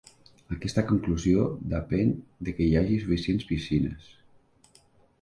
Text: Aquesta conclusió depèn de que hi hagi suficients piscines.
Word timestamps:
Aquesta 0.55 0.83
conclusió 0.91 1.43
depèn 1.75 2.15
de 2.49 2.57
que 2.61 2.69
hi 2.71 2.75
hagi 2.83 3.01
suficients 3.07 3.49
piscines. 3.55 4.13